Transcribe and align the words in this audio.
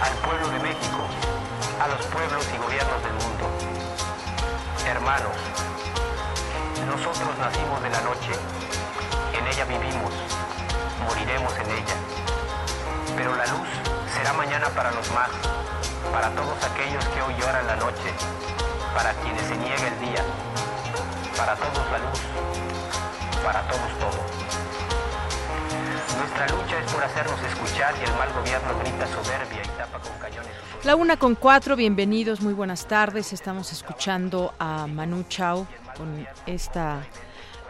al 0.00 0.12
pueblo 0.22 0.48
de 0.48 0.58
México, 0.60 1.02
a 1.82 1.88
los 1.88 2.06
pueblos 2.06 2.46
y 2.54 2.58
gobiernos 2.58 3.02
del 3.02 3.12
mundo. 3.14 3.44
Hermanos, 4.86 5.36
nosotros 6.86 7.38
nacimos 7.38 7.82
de 7.82 7.90
la 7.90 8.00
noche, 8.02 8.32
en 9.32 9.46
ella 9.46 9.64
vivimos, 9.64 10.12
moriremos 11.04 11.52
en 11.58 11.70
ella, 11.70 11.96
pero 13.16 13.34
la 13.34 13.46
luz 13.46 13.68
será 14.14 14.32
mañana 14.34 14.68
para 14.68 14.92
los 14.92 15.10
más, 15.12 15.30
para 16.12 16.30
todos 16.30 16.56
aquellos 16.62 17.04
que 17.06 17.22
hoy 17.22 17.34
lloran 17.40 17.66
la 17.66 17.76
noche, 17.76 18.14
para 18.94 19.12
quienes 19.14 19.42
se 19.46 19.56
niega 19.56 19.88
el 19.88 20.00
día, 20.00 20.22
para 21.36 21.56
todos 21.56 21.90
la 21.90 21.98
luz, 21.98 22.20
para 23.44 23.62
todos 23.68 23.90
todo. 23.98 24.22
Nuestra 26.18 26.48
lucha 26.48 26.78
es 26.78 26.92
por 26.92 27.02
hacernos 27.04 27.40
escuchar 27.42 27.94
y 28.00 28.04
el 28.04 28.14
mal 28.14 28.32
gobierno 28.32 28.78
grita 28.80 29.06
soberbia 29.06 29.37
con 31.18 31.34
cuatro, 31.34 31.76
bienvenidos, 31.76 32.40
muy 32.40 32.54
buenas 32.54 32.88
tardes. 32.88 33.34
Estamos 33.34 33.72
escuchando 33.72 34.54
a 34.58 34.86
Manu 34.86 35.22
Chao 35.28 35.66
con 35.98 36.26
esta 36.46 37.06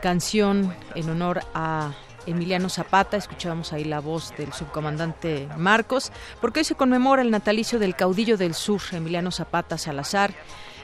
canción 0.01 0.73
en 0.95 1.11
honor 1.11 1.41
a 1.53 1.95
Emiliano 2.27 2.69
Zapata. 2.69 3.17
Escuchábamos 3.17 3.73
ahí 3.73 3.83
la 3.83 3.99
voz 3.99 4.33
del 4.37 4.53
subcomandante 4.53 5.49
Marcos, 5.57 6.13
porque 6.41 6.61
hoy 6.61 6.65
se 6.65 6.77
conmemora 6.77 7.23
el 7.23 7.33
natalicio 7.33 7.81
del 7.81 7.97
caudillo 7.97 8.37
del 8.37 8.55
sur, 8.55 8.81
Emiliano 8.93 9.33
Zapata 9.33 9.79
Salazar, 9.79 10.33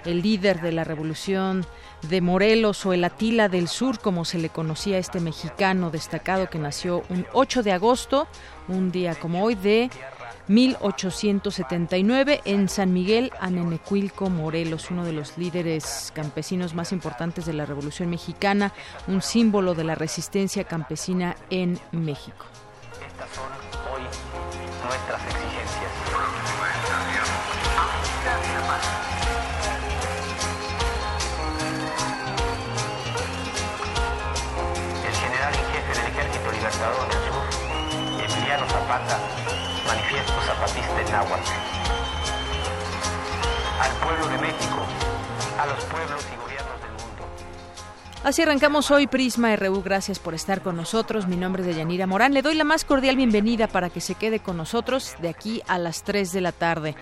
el 0.05 0.21
líder 0.21 0.61
de 0.61 0.73
la 0.73 0.83
revolución 0.83 1.65
de 2.03 2.21
Morelos 2.21 2.85
o 2.85 2.93
el 2.93 3.05
Atila 3.05 3.49
del 3.49 3.69
Sur, 3.69 4.01
como 4.01 4.25
se 4.25 4.39
le 4.39 4.49
conocía 4.49 4.97
a 4.97 5.01
este 5.01 5.21
mexicano 5.21 5.91
destacado 5.91 6.51
que 6.51 6.59
nació 6.59 7.05
un 7.09 7.27
8 7.33 7.63
de 7.63 7.73
agosto, 7.73 8.27
un 8.67 8.91
día 8.91 9.15
como 9.15 9.45
hoy 9.45 9.55
de 9.55 9.89
1879 10.49 12.43
en 12.45 12.69
San 12.69 12.93
Miguel 12.93 13.33
Anenecuilco, 13.41 14.29
Morelos, 14.29 14.91
uno 14.91 15.05
de 15.05 15.13
los 15.13 15.39
líderes 15.39 16.13
campesinos 16.15 16.75
más 16.75 16.93
importantes 16.93 17.47
de 17.47 17.55
la 17.55 17.67
Revolución 17.67 18.11
Mexicana, 18.11 18.73
un 19.07 19.23
símbolo 19.23 19.75
de 19.75 19.85
la 19.85 19.95
resistencia 19.95 20.65
campesina 20.65 21.37
en 21.51 21.79
México. 21.93 22.47
Estas 23.07 23.31
son 23.31 23.47
hoy 23.95 24.03
nuestras 24.87 25.44
Al 41.17 41.29
pueblo 44.03 44.27
de 44.27 44.39
México, 44.39 44.85
a 45.61 45.67
los 45.67 45.85
pueblos 45.85 46.27
y. 46.41 46.44
Así 48.25 48.41
arrancamos 48.41 48.91
hoy 48.91 49.07
Prisma 49.07 49.55
RU. 49.55 49.83
Gracias 49.83 50.19
por 50.19 50.33
estar 50.33 50.63
con 50.63 50.77
nosotros. 50.77 51.29
Mi 51.29 51.37
nombre 51.37 51.61
es 51.61 51.67
Deyanira 51.67 52.07
Morán. 52.07 52.33
Le 52.33 52.41
doy 52.41 52.55
la 52.55 52.65
más 52.65 52.87
cordial 52.87 53.17
bienvenida 53.17 53.69
para 53.69 53.91
que 53.91 54.01
se 54.01 54.15
quede 54.15 54.39
con 54.39 54.57
nosotros 54.57 55.15
de 55.21 55.29
aquí 55.29 55.61
a 55.67 55.79
las 55.79 56.05
3 56.05 56.33
de 56.33 56.41
la 56.41 56.53
tarde. 56.53 56.97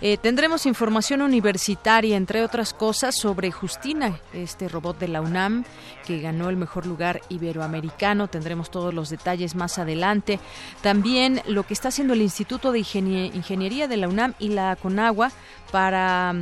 Eh, 0.00 0.16
tendremos 0.16 0.64
información 0.64 1.20
universitaria, 1.20 2.16
entre 2.16 2.42
otras 2.42 2.72
cosas, 2.72 3.14
sobre 3.14 3.50
Justina, 3.50 4.18
este 4.32 4.66
robot 4.66 4.98
de 4.98 5.08
la 5.08 5.20
UNAM 5.20 5.66
que 6.06 6.22
ganó 6.22 6.48
el 6.48 6.56
mejor 6.56 6.86
lugar 6.86 7.20
iberoamericano. 7.28 8.28
Tendremos 8.28 8.70
todos 8.70 8.94
los 8.94 9.10
detalles 9.10 9.54
más 9.54 9.78
adelante. 9.78 10.40
También 10.80 11.42
lo 11.46 11.64
que 11.64 11.74
está 11.74 11.88
haciendo 11.88 12.14
el 12.14 12.22
Instituto 12.22 12.72
de 12.72 12.78
Ingeniería 12.78 13.88
de 13.88 13.96
la 13.98 14.08
UNAM 14.08 14.32
y 14.38 14.48
la 14.48 14.74
CONAGUA 14.76 15.32
para 15.70 16.34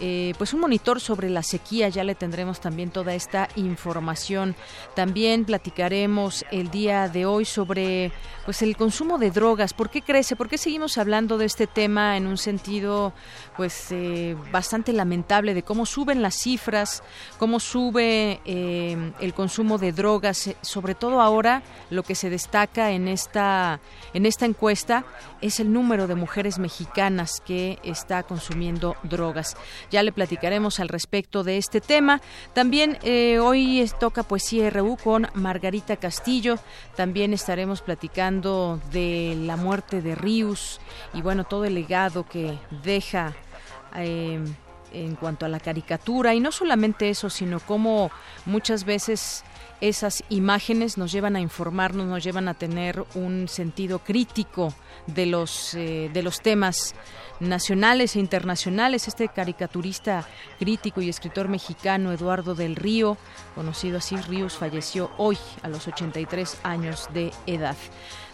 eh, 0.00 0.34
pues 0.38 0.54
un 0.54 0.60
monitor 0.60 1.00
sobre 1.00 1.28
la 1.28 1.42
sequía. 1.42 1.88
Ya 1.88 2.04
le 2.04 2.14
tendremos 2.14 2.60
también 2.60 2.90
toda 2.90 3.14
esta 3.14 3.48
información. 3.56 4.54
También 4.94 5.44
platicaremos 5.44 6.44
el 6.50 6.70
día 6.70 7.08
de 7.08 7.26
hoy 7.26 7.44
sobre 7.44 8.12
pues 8.44 8.62
el 8.62 8.76
consumo 8.76 9.18
de 9.18 9.30
drogas. 9.30 9.74
¿Por 9.74 9.90
qué 9.90 10.02
crece? 10.02 10.36
¿Por 10.36 10.48
qué 10.48 10.58
seguimos 10.58 10.98
hablando 10.98 11.38
de 11.38 11.46
este 11.46 11.66
tema 11.66 12.16
en 12.16 12.26
un 12.26 12.38
sentido 12.38 13.12
pues 13.56 13.88
eh, 13.90 14.36
bastante 14.50 14.92
lamentable 14.92 15.54
de 15.54 15.62
cómo 15.62 15.86
suben 15.86 16.22
las 16.22 16.34
cifras, 16.34 17.02
cómo 17.38 17.60
sube 17.60 18.40
eh, 18.44 19.12
el 19.20 19.34
consumo 19.34 19.78
de 19.78 19.92
drogas, 19.92 20.50
sobre 20.62 20.94
todo 20.94 21.20
ahora 21.20 21.62
lo 21.90 22.02
que 22.02 22.14
se 22.14 22.30
destaca 22.30 22.90
en 22.90 23.08
esta 23.08 23.80
en 24.14 24.26
esta 24.26 24.46
encuesta 24.46 25.04
es 25.40 25.60
el 25.60 25.72
número 25.72 26.06
de 26.06 26.14
mujeres 26.14 26.58
mexicanas 26.58 27.40
que 27.44 27.78
está 27.82 28.22
consumiendo 28.22 28.96
drogas. 29.02 29.56
Ya 29.90 30.02
le 30.02 30.12
platicaremos 30.12 30.80
al 30.80 30.88
respecto 30.88 31.44
de 31.44 31.58
este 31.58 31.80
tema. 31.80 32.20
También 32.52 32.98
eh, 33.02 33.38
hoy 33.38 33.90
toca 33.98 34.22
Poesía 34.22 34.70
RU 34.70 34.96
con 34.96 35.28
Margarita 35.34 35.96
Castillo. 35.96 36.58
También 36.96 37.32
estaremos 37.32 37.82
platicando 37.82 38.80
de 38.92 39.36
la 39.40 39.56
muerte 39.56 40.02
de 40.02 40.14
Rius 40.14 40.80
y 41.14 41.22
bueno, 41.22 41.44
todo 41.44 41.64
el 41.64 41.74
legado 41.74 42.26
que 42.26 42.58
deja. 42.82 43.34
Eh, 43.96 44.40
en 44.92 45.16
cuanto 45.16 45.46
a 45.46 45.48
la 45.48 45.60
caricatura 45.60 46.34
y 46.34 46.40
no 46.40 46.52
solamente 46.52 47.10
eso, 47.10 47.30
sino 47.30 47.60
cómo 47.60 48.10
muchas 48.46 48.84
veces 48.84 49.44
esas 49.80 50.22
imágenes 50.28 50.98
nos 50.98 51.10
llevan 51.10 51.36
a 51.36 51.40
informarnos, 51.40 52.06
nos 52.06 52.22
llevan 52.22 52.48
a 52.48 52.54
tener 52.54 53.02
un 53.14 53.48
sentido 53.48 54.00
crítico 54.00 54.74
de 55.06 55.26
los 55.26 55.74
eh, 55.74 56.10
de 56.12 56.22
los 56.22 56.40
temas 56.40 56.94
nacionales 57.40 58.16
e 58.16 58.20
internacionales. 58.20 59.08
Este 59.08 59.28
caricaturista 59.28 60.26
crítico 60.58 61.00
y 61.00 61.08
escritor 61.08 61.48
mexicano 61.48 62.12
Eduardo 62.12 62.54
del 62.54 62.76
Río, 62.76 63.16
conocido 63.54 63.98
así 63.98 64.16
Ríos, 64.16 64.56
falleció 64.56 65.10
hoy 65.16 65.38
a 65.62 65.68
los 65.68 65.88
83 65.88 66.58
años 66.62 67.08
de 67.14 67.32
edad. 67.46 67.76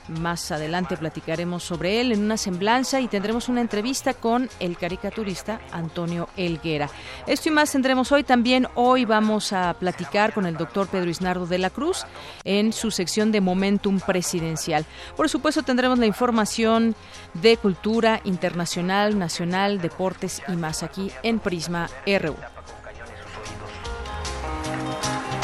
Más 0.09 0.53
adelante 0.53 0.97
platicaremos 0.97 1.65
sobre 1.65 2.01
él 2.01 2.13
en 2.13 2.23
una 2.23 2.37
semblanza 2.37 3.01
y 3.01 3.09
tendremos 3.09 3.49
una 3.49 3.61
entrevista 3.61 4.15
con 4.15 4.49
el 4.61 4.77
caricaturista 4.79 5.61
Antonio 5.73 6.29
Elguera. 6.37 6.89
Esto 7.27 7.49
y 7.49 7.53
más 7.53 7.73
tendremos 7.73 8.13
hoy. 8.13 8.23
También 8.23 8.69
hoy 8.77 9.05
vamos 9.05 9.53
a 9.53 9.75
platicar 9.75 10.33
con 10.33 10.47
el 10.47 10.57
doctor 10.57 10.87
Pedro 10.87 11.11
Isnardo 11.11 11.47
de 11.47 11.59
la 11.59 11.71
Cruz 11.71 12.05
en 12.45 12.73
su 12.73 12.93
sección 12.93 13.33
de 13.33 13.41
Momentum 13.41 13.99
Presidencial. 13.99 14.87
Por 15.17 15.29
supuesto 15.29 15.65
tendremos 15.65 15.99
la 15.99 16.07
información 16.07 16.95
de 17.35 17.57
cultura 17.57 18.21
internacional, 18.23 19.19
nacional, 19.19 19.81
deportes 19.81 20.41
y 20.47 20.53
más 20.53 20.85
aquí 20.85 21.11
en 21.25 21.41
Prisma 21.41 21.89
RU. 22.07 22.37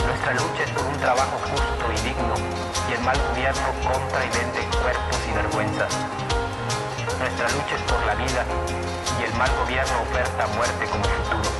Nuestra 0.06 0.32
lucha 0.34 0.64
es 0.64 0.70
por 0.70 0.84
un 0.84 0.98
trabajo 0.98 1.38
justo 1.48 1.61
y 3.52 4.38
vende 4.38 4.60
cuerpos 4.80 5.18
y 5.28 5.32
vergüenzas. 5.32 5.92
Nuestra 7.18 7.48
lucha 7.50 7.74
es 7.76 7.82
por 7.82 8.06
la 8.06 8.14
vida 8.14 8.44
y 9.20 9.24
el 9.24 9.34
mal 9.34 9.50
gobierno 9.56 10.02
oferta 10.02 10.46
muerte 10.48 10.86
como 10.86 11.04
futuro. 11.04 11.50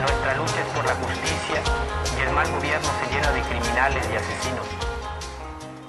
Nuestra 0.00 0.34
lucha 0.34 0.60
es 0.60 0.66
por 0.74 0.84
la 0.84 0.94
justicia 0.94 1.62
y 2.16 2.20
el 2.22 2.32
mal 2.32 2.50
gobierno 2.50 2.88
se 3.00 3.14
llena 3.14 3.30
de 3.32 3.42
criminales 3.42 4.08
y 4.12 4.16
asesinos. 4.16 4.66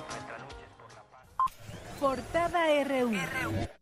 Nuestra 0.09 0.37
lucha 0.37 0.63
es 0.63 0.73
por 0.77 0.93
la 0.93 1.03
paz. 1.09 1.25
Portada 1.99 2.59
RU. 2.83 3.78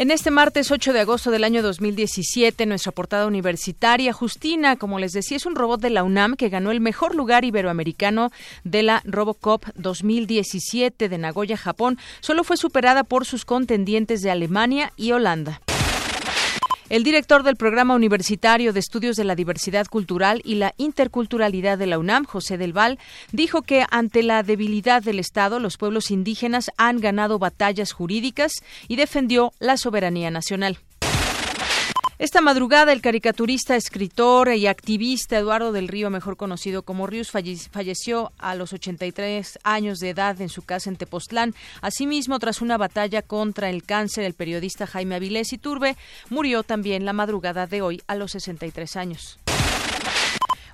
En 0.00 0.10
este 0.10 0.30
martes 0.30 0.70
8 0.70 0.94
de 0.94 1.00
agosto 1.00 1.30
del 1.30 1.44
año 1.44 1.62
2017, 1.62 2.64
nuestra 2.64 2.90
portada 2.90 3.26
universitaria, 3.26 4.14
Justina, 4.14 4.76
como 4.76 4.98
les 4.98 5.12
decía, 5.12 5.36
es 5.36 5.44
un 5.44 5.54
robot 5.54 5.78
de 5.82 5.90
la 5.90 6.04
UNAM 6.04 6.36
que 6.36 6.48
ganó 6.48 6.70
el 6.70 6.80
mejor 6.80 7.14
lugar 7.14 7.44
iberoamericano 7.44 8.30
de 8.64 8.82
la 8.82 9.02
Robocop 9.04 9.66
2017 9.74 11.10
de 11.10 11.18
Nagoya, 11.18 11.58
Japón. 11.58 11.98
Solo 12.20 12.44
fue 12.44 12.56
superada 12.56 13.04
por 13.04 13.26
sus 13.26 13.44
contendientes 13.44 14.22
de 14.22 14.30
Alemania 14.30 14.90
y 14.96 15.12
Holanda. 15.12 15.60
El 16.90 17.04
director 17.04 17.44
del 17.44 17.54
Programa 17.54 17.94
Universitario 17.94 18.72
de 18.72 18.80
Estudios 18.80 19.14
de 19.14 19.22
la 19.22 19.36
Diversidad 19.36 19.86
Cultural 19.86 20.42
y 20.44 20.56
la 20.56 20.74
Interculturalidad 20.76 21.78
de 21.78 21.86
la 21.86 22.00
UNAM, 22.00 22.24
José 22.24 22.58
del 22.58 22.72
Val, 22.72 22.98
dijo 23.30 23.62
que 23.62 23.84
ante 23.92 24.24
la 24.24 24.42
debilidad 24.42 25.00
del 25.00 25.20
Estado, 25.20 25.60
los 25.60 25.76
pueblos 25.76 26.10
indígenas 26.10 26.72
han 26.76 26.98
ganado 26.98 27.38
batallas 27.38 27.92
jurídicas 27.92 28.54
y 28.88 28.96
defendió 28.96 29.52
la 29.60 29.76
soberanía 29.76 30.32
nacional. 30.32 30.78
Esta 32.20 32.42
madrugada, 32.42 32.92
el 32.92 33.00
caricaturista, 33.00 33.76
escritor 33.76 34.52
y 34.52 34.66
activista 34.66 35.38
Eduardo 35.38 35.72
del 35.72 35.88
Río, 35.88 36.10
mejor 36.10 36.36
conocido 36.36 36.82
como 36.82 37.06
Rius, 37.06 37.30
falleció 37.30 38.32
a 38.36 38.54
los 38.54 38.74
83 38.74 39.58
años 39.62 40.00
de 40.00 40.10
edad 40.10 40.38
en 40.42 40.50
su 40.50 40.60
casa 40.60 40.90
en 40.90 40.96
Tepoztlán. 40.96 41.54
Asimismo, 41.80 42.38
tras 42.38 42.60
una 42.60 42.76
batalla 42.76 43.22
contra 43.22 43.70
el 43.70 43.84
cáncer, 43.84 44.24
el 44.24 44.34
periodista 44.34 44.86
Jaime 44.86 45.14
Avilés 45.14 45.54
Iturbe 45.54 45.96
murió 46.28 46.62
también 46.62 47.06
la 47.06 47.14
madrugada 47.14 47.66
de 47.66 47.80
hoy 47.80 48.02
a 48.06 48.16
los 48.16 48.32
63 48.32 48.96
años. 48.96 49.38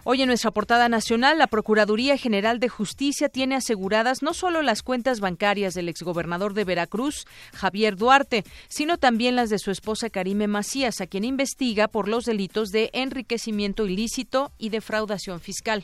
Hoy 0.08 0.22
en 0.22 0.28
nuestra 0.28 0.52
portada 0.52 0.88
nacional, 0.88 1.36
la 1.36 1.48
Procuraduría 1.48 2.16
General 2.16 2.60
de 2.60 2.68
Justicia 2.68 3.28
tiene 3.28 3.56
aseguradas 3.56 4.22
no 4.22 4.34
solo 4.34 4.62
las 4.62 4.84
cuentas 4.84 5.18
bancarias 5.18 5.74
del 5.74 5.88
exgobernador 5.88 6.54
de 6.54 6.62
Veracruz, 6.62 7.26
Javier 7.52 7.96
Duarte, 7.96 8.44
sino 8.68 8.98
también 8.98 9.34
las 9.34 9.50
de 9.50 9.58
su 9.58 9.72
esposa 9.72 10.08
Karime 10.08 10.46
Macías, 10.46 11.00
a 11.00 11.08
quien 11.08 11.24
investiga 11.24 11.88
por 11.88 12.06
los 12.06 12.24
delitos 12.24 12.68
de 12.68 12.90
enriquecimiento 12.92 13.84
ilícito 13.84 14.52
y 14.58 14.68
defraudación 14.68 15.40
fiscal. 15.40 15.82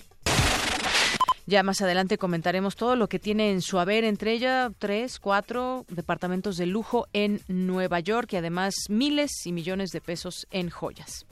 Ya 1.47 1.65
más 1.65 1.83
adelante 1.83 2.17
comentaremos 2.17 2.77
todo 2.77 2.95
lo 2.95 3.09
que 3.09 3.19
tiene 3.19 3.51
en 3.51 3.61
su 3.61 3.81
haber, 3.81 4.05
entre 4.05 4.35
ella 4.35 4.71
tres, 4.79 5.19
cuatro 5.19 5.85
departamentos 5.89 6.57
de 6.59 6.67
lujo 6.67 7.09
en 7.13 7.41
Nueva 7.49 7.99
York 7.99 8.35
y 8.35 8.37
además 8.37 8.75
miles 8.89 9.33
y 9.47 9.51
millones 9.51 9.91
de 9.91 10.01
pesos 10.01 10.47
en 10.53 10.71
joyas. 10.71 11.27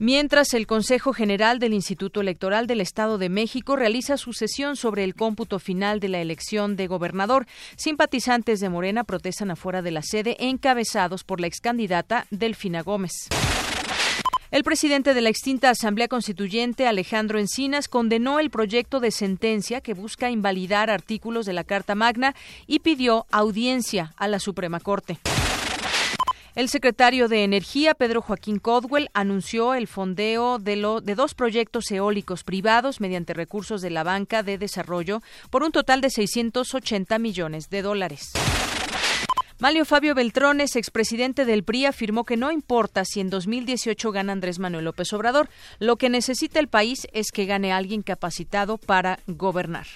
Mientras 0.00 0.52
el 0.52 0.66
Consejo 0.66 1.14
General 1.14 1.58
del 1.58 1.72
Instituto 1.72 2.20
Electoral 2.20 2.66
del 2.66 2.82
Estado 2.82 3.16
de 3.16 3.30
México 3.30 3.76
realiza 3.76 4.18
su 4.18 4.34
sesión 4.34 4.76
sobre 4.76 5.04
el 5.04 5.14
cómputo 5.14 5.58
final 5.58 6.00
de 6.00 6.10
la 6.10 6.20
elección 6.20 6.76
de 6.76 6.86
gobernador, 6.86 7.46
simpatizantes 7.76 8.60
de 8.60 8.68
Morena 8.68 9.04
protestan 9.04 9.50
afuera 9.50 9.80
de 9.80 9.92
la 9.92 10.02
sede 10.02 10.36
encabezados 10.38 11.24
por 11.24 11.40
la 11.40 11.46
excandidata 11.46 12.26
Delfina 12.30 12.82
Gómez. 12.82 13.28
El 14.50 14.64
presidente 14.64 15.14
de 15.14 15.22
la 15.22 15.30
extinta 15.30 15.70
Asamblea 15.70 16.08
Constituyente, 16.08 16.86
Alejandro 16.86 17.38
Encinas, 17.38 17.88
condenó 17.88 18.38
el 18.38 18.50
proyecto 18.50 19.00
de 19.00 19.10
sentencia 19.10 19.80
que 19.80 19.94
busca 19.94 20.30
invalidar 20.30 20.90
artículos 20.90 21.46
de 21.46 21.54
la 21.54 21.64
Carta 21.64 21.94
Magna 21.94 22.34
y 22.66 22.80
pidió 22.80 23.24
audiencia 23.30 24.12
a 24.18 24.28
la 24.28 24.40
Suprema 24.40 24.78
Corte. 24.78 25.18
El 26.56 26.70
secretario 26.70 27.28
de 27.28 27.44
Energía, 27.44 27.92
Pedro 27.92 28.22
Joaquín 28.22 28.58
Codwell, 28.58 29.10
anunció 29.12 29.74
el 29.74 29.86
fondeo 29.86 30.58
de, 30.58 30.76
de 31.02 31.14
dos 31.14 31.34
proyectos 31.34 31.90
eólicos 31.90 32.44
privados 32.44 32.98
mediante 32.98 33.34
recursos 33.34 33.82
de 33.82 33.90
la 33.90 34.04
Banca 34.04 34.42
de 34.42 34.56
Desarrollo 34.56 35.20
por 35.50 35.62
un 35.62 35.70
total 35.70 36.00
de 36.00 36.08
680 36.08 37.18
millones 37.18 37.68
de 37.68 37.82
dólares. 37.82 38.32
Malio 39.58 39.84
Fabio 39.84 40.14
Beltrones, 40.14 40.76
expresidente 40.76 41.44
del 41.44 41.62
PRI, 41.62 41.84
afirmó 41.84 42.24
que 42.24 42.38
no 42.38 42.50
importa 42.50 43.04
si 43.04 43.20
en 43.20 43.28
2018 43.28 44.10
gana 44.10 44.32
Andrés 44.32 44.58
Manuel 44.58 44.86
López 44.86 45.12
Obrador, 45.12 45.50
lo 45.78 45.96
que 45.96 46.08
necesita 46.08 46.58
el 46.58 46.68
país 46.68 47.06
es 47.12 47.32
que 47.32 47.44
gane 47.44 47.74
alguien 47.74 48.00
capacitado 48.00 48.78
para 48.78 49.18
gobernar. 49.26 49.86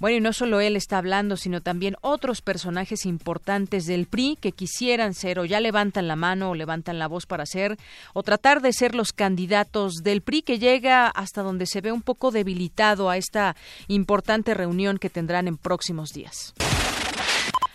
Bueno, 0.00 0.16
y 0.16 0.20
no 0.20 0.32
solo 0.32 0.60
él 0.62 0.76
está 0.76 0.96
hablando, 0.96 1.36
sino 1.36 1.60
también 1.60 1.94
otros 2.00 2.40
personajes 2.40 3.04
importantes 3.04 3.84
del 3.84 4.06
PRI 4.06 4.38
que 4.40 4.52
quisieran 4.52 5.12
ser 5.12 5.38
o 5.38 5.44
ya 5.44 5.60
levantan 5.60 6.08
la 6.08 6.16
mano 6.16 6.50
o 6.50 6.54
levantan 6.54 6.98
la 6.98 7.06
voz 7.06 7.26
para 7.26 7.44
ser 7.44 7.76
o 8.14 8.22
tratar 8.22 8.62
de 8.62 8.72
ser 8.72 8.94
los 8.94 9.12
candidatos 9.12 9.96
del 10.02 10.22
PRI 10.22 10.40
que 10.40 10.58
llega 10.58 11.06
hasta 11.06 11.42
donde 11.42 11.66
se 11.66 11.82
ve 11.82 11.92
un 11.92 12.00
poco 12.00 12.30
debilitado 12.30 13.10
a 13.10 13.18
esta 13.18 13.56
importante 13.88 14.54
reunión 14.54 14.96
que 14.96 15.10
tendrán 15.10 15.46
en 15.48 15.58
próximos 15.58 16.14
días. 16.14 16.54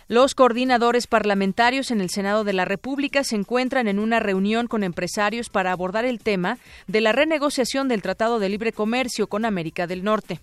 Los 0.07 0.33
coordinadores 0.33 1.05
parlamentarios 1.05 1.91
en 1.91 2.01
el 2.01 2.09
Senado 2.09 2.43
de 2.43 2.53
la 2.53 2.65
República 2.65 3.23
se 3.23 3.35
encuentran 3.35 3.87
en 3.87 3.99
una 3.99 4.19
reunión 4.19 4.65
con 4.65 4.83
empresarios 4.83 5.49
para 5.49 5.71
abordar 5.71 6.05
el 6.05 6.19
tema 6.19 6.57
de 6.87 7.01
la 7.01 7.11
renegociación 7.11 7.87
del 7.87 8.01
Tratado 8.01 8.39
de 8.39 8.49
Libre 8.49 8.71
Comercio 8.71 9.27
con 9.27 9.45
América 9.45 9.85
del 9.85 10.03
Norte. 10.03 10.39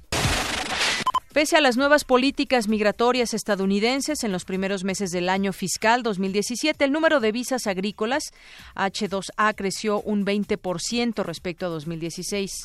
Pese 1.32 1.56
a 1.56 1.62
las 1.62 1.78
nuevas 1.78 2.04
políticas 2.04 2.68
migratorias 2.68 3.32
estadounidenses 3.32 4.22
en 4.22 4.32
los 4.32 4.44
primeros 4.44 4.84
meses 4.84 5.12
del 5.12 5.30
año 5.30 5.54
fiscal 5.54 6.02
2017, 6.02 6.84
el 6.84 6.92
número 6.92 7.20
de 7.20 7.32
visas 7.32 7.66
agrícolas 7.66 8.34
H2A 8.74 9.54
creció 9.54 10.02
un 10.02 10.26
20% 10.26 11.24
respecto 11.24 11.64
a 11.64 11.68
2016. 11.70 12.64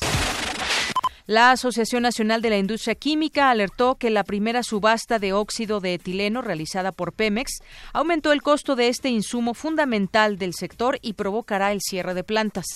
La 1.24 1.50
Asociación 1.50 2.02
Nacional 2.02 2.42
de 2.42 2.50
la 2.50 2.58
Industria 2.58 2.94
Química 2.94 3.48
alertó 3.48 3.94
que 3.94 4.10
la 4.10 4.22
primera 4.22 4.62
subasta 4.62 5.18
de 5.18 5.32
óxido 5.32 5.80
de 5.80 5.94
etileno 5.94 6.42
realizada 6.42 6.92
por 6.92 7.14
Pemex 7.14 7.60
aumentó 7.94 8.32
el 8.32 8.42
costo 8.42 8.76
de 8.76 8.88
este 8.88 9.08
insumo 9.08 9.54
fundamental 9.54 10.36
del 10.36 10.52
sector 10.52 10.98
y 11.00 11.14
provocará 11.14 11.72
el 11.72 11.80
cierre 11.80 12.12
de 12.12 12.24
plantas. 12.24 12.66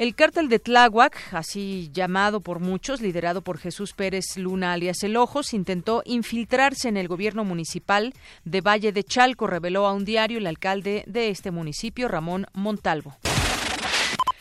El 0.00 0.14
cártel 0.14 0.48
de 0.48 0.58
Tláhuac, 0.58 1.14
así 1.32 1.90
llamado 1.92 2.40
por 2.40 2.58
muchos, 2.58 3.02
liderado 3.02 3.42
por 3.42 3.58
Jesús 3.58 3.92
Pérez 3.92 4.38
Luna 4.38 4.72
alias 4.72 5.02
El 5.02 5.14
Ojos, 5.14 5.52
intentó 5.52 6.00
infiltrarse 6.06 6.88
en 6.88 6.96
el 6.96 7.06
gobierno 7.06 7.44
municipal 7.44 8.14
de 8.46 8.62
Valle 8.62 8.92
de 8.92 9.04
Chalco, 9.04 9.46
reveló 9.46 9.86
a 9.86 9.92
un 9.92 10.06
diario 10.06 10.38
el 10.38 10.46
alcalde 10.46 11.04
de 11.06 11.28
este 11.28 11.50
municipio, 11.50 12.08
Ramón 12.08 12.46
Montalvo. 12.54 13.14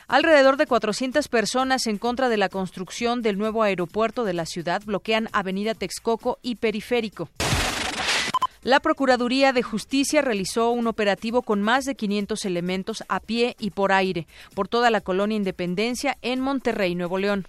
Alrededor 0.07 0.55
de 0.55 0.65
400 0.65 1.27
personas 1.27 1.87
en 1.87 1.97
contra 1.97 2.29
de 2.29 2.37
la 2.37 2.47
construcción 2.47 3.21
del 3.21 3.37
nuevo 3.37 3.61
aeropuerto 3.61 4.23
de 4.23 4.35
la 4.35 4.45
ciudad 4.45 4.81
bloquean 4.85 5.27
Avenida 5.33 5.73
Texcoco 5.73 6.39
y 6.41 6.55
Periférico. 6.55 7.27
La 8.61 8.81
Procuraduría 8.81 9.53
de 9.53 9.63
Justicia 9.63 10.21
realizó 10.21 10.71
un 10.71 10.87
operativo 10.87 11.43
con 11.43 11.61
más 11.61 11.85
de 11.85 11.95
500 11.95 12.43
elementos 12.43 13.05
a 13.07 13.21
pie 13.21 13.55
y 13.57 13.69
por 13.69 13.93
aire 13.93 14.27
por 14.53 14.67
toda 14.67 14.89
la 14.89 14.99
colonia 14.99 15.37
Independencia 15.37 16.17
en 16.21 16.41
Monterrey, 16.41 16.93
Nuevo 16.93 17.17
León. 17.17 17.45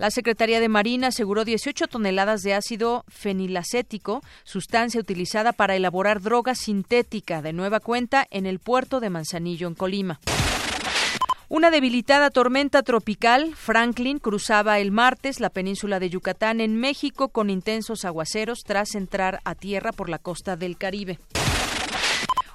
La 0.00 0.10
Secretaría 0.10 0.58
de 0.58 0.68
Marina 0.68 1.08
aseguró 1.08 1.44
18 1.44 1.86
toneladas 1.86 2.42
de 2.42 2.54
ácido 2.54 3.04
fenilacético, 3.06 4.20
sustancia 4.42 5.00
utilizada 5.00 5.52
para 5.52 5.76
elaborar 5.76 6.20
droga 6.20 6.56
sintética 6.56 7.40
de 7.40 7.52
nueva 7.52 7.78
cuenta 7.78 8.26
en 8.32 8.46
el 8.46 8.58
puerto 8.58 8.98
de 8.98 9.10
Manzanillo, 9.10 9.68
en 9.68 9.74
Colima. 9.74 10.18
Una 11.54 11.70
debilitada 11.70 12.30
tormenta 12.30 12.82
tropical, 12.82 13.54
Franklin, 13.54 14.18
cruzaba 14.18 14.80
el 14.80 14.90
martes 14.90 15.38
la 15.38 15.50
península 15.50 16.00
de 16.00 16.10
Yucatán 16.10 16.60
en 16.60 16.76
México 16.76 17.28
con 17.28 17.48
intensos 17.48 18.04
aguaceros 18.04 18.64
tras 18.66 18.96
entrar 18.96 19.38
a 19.44 19.54
tierra 19.54 19.92
por 19.92 20.08
la 20.08 20.18
costa 20.18 20.56
del 20.56 20.76
Caribe. 20.76 21.20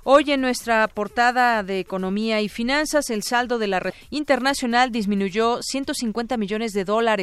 Hoy 0.03 0.32
en 0.32 0.41
nuestra 0.41 0.88
portada 0.88 1.62
de 1.62 1.79
Economía 1.79 2.41
y 2.41 2.50
Finanzas, 2.50 3.10
el 3.10 3.24
saldo 3.24 3.58
de 3.58 3.68
la 3.68 3.79
red 3.79 3.94
internacional 4.10 4.91
disminuyó 4.91 5.60
150 5.62 6.36
millones 6.36 6.74
de 6.74 6.84
dólares 6.84 7.18